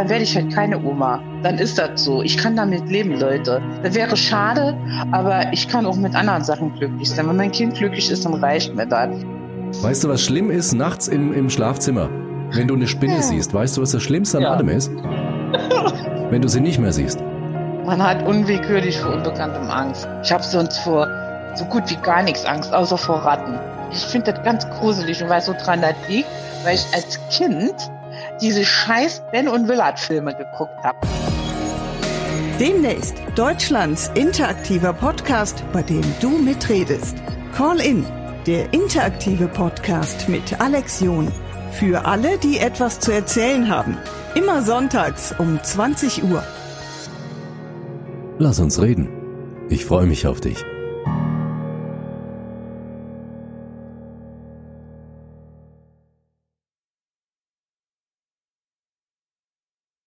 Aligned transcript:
dann 0.00 0.08
werde 0.08 0.24
ich 0.24 0.34
halt 0.34 0.50
keine 0.54 0.82
Oma. 0.82 1.20
Dann 1.42 1.58
ist 1.58 1.78
das 1.78 2.04
so. 2.04 2.22
Ich 2.22 2.38
kann 2.38 2.56
damit 2.56 2.88
leben, 2.88 3.20
Leute. 3.20 3.60
Das 3.82 3.94
wäre 3.94 4.16
schade, 4.16 4.74
aber 5.12 5.52
ich 5.52 5.68
kann 5.68 5.84
auch 5.84 5.96
mit 5.96 6.14
anderen 6.14 6.42
Sachen 6.42 6.74
glücklich 6.74 7.10
sein. 7.10 7.28
Wenn 7.28 7.36
mein 7.36 7.52
Kind 7.52 7.74
glücklich 7.74 8.10
ist, 8.10 8.24
dann 8.24 8.32
reicht 8.32 8.74
mir 8.74 8.86
das. 8.86 9.10
Weißt 9.82 10.04
du, 10.04 10.08
was 10.08 10.22
schlimm 10.22 10.50
ist 10.50 10.72
nachts 10.72 11.06
im, 11.06 11.34
im 11.34 11.50
Schlafzimmer? 11.50 12.08
Wenn 12.52 12.66
du 12.66 12.76
eine 12.76 12.88
Spinne 12.88 13.16
ja. 13.16 13.22
siehst, 13.22 13.52
weißt 13.52 13.76
du, 13.76 13.82
was 13.82 13.90
das 13.90 14.02
Schlimmste 14.02 14.38
an 14.38 14.44
ja. 14.44 14.52
allem 14.52 14.70
ist? 14.70 14.90
Wenn 16.30 16.40
du 16.40 16.48
sie 16.48 16.60
nicht 16.60 16.78
mehr 16.78 16.94
siehst. 16.94 17.20
Man 17.84 18.02
hat 18.02 18.26
unwillkürlich 18.26 18.98
vor 18.98 19.12
Unbekanntem 19.12 19.68
Angst. 19.68 20.08
Ich 20.22 20.32
habe 20.32 20.42
sonst 20.42 20.78
vor 20.78 21.06
so 21.56 21.66
gut 21.66 21.82
wie 21.90 21.96
gar 21.96 22.22
nichts 22.22 22.46
Angst, 22.46 22.72
außer 22.72 22.96
vor 22.96 23.16
Ratten. 23.16 23.58
Ich 23.92 24.02
finde 24.06 24.32
das 24.32 24.42
ganz 24.44 24.66
gruselig 24.78 25.22
und 25.22 25.28
weiß, 25.28 25.44
so 25.44 25.52
dran 25.52 25.82
das 25.82 25.94
liegt, 26.08 26.28
weil 26.64 26.76
ich 26.76 26.86
als 26.94 27.20
Kind 27.28 27.74
diese 28.40 28.64
scheiß 28.64 29.22
Ben 29.32 29.48
und 29.48 29.68
Willard 29.68 29.98
Filme 29.98 30.34
geguckt 30.34 30.82
habe. 30.82 30.98
Demnächst 32.58 33.14
Deutschlands 33.36 34.10
interaktiver 34.14 34.92
Podcast, 34.92 35.64
bei 35.72 35.82
dem 35.82 36.04
du 36.20 36.30
mitredest. 36.30 37.16
Call 37.54 37.80
in, 37.80 38.04
der 38.46 38.72
interaktive 38.74 39.48
Podcast 39.48 40.28
mit 40.28 40.60
Alex 40.60 41.00
John. 41.00 41.28
Für 41.72 42.04
alle, 42.04 42.38
die 42.38 42.58
etwas 42.58 43.00
zu 43.00 43.12
erzählen 43.12 43.68
haben. 43.68 43.96
Immer 44.34 44.62
sonntags 44.62 45.34
um 45.38 45.58
20 45.62 46.24
Uhr. 46.24 46.42
Lass 48.38 48.58
uns 48.60 48.80
reden. 48.80 49.08
Ich 49.68 49.84
freue 49.84 50.06
mich 50.06 50.26
auf 50.26 50.40
dich. 50.40 50.64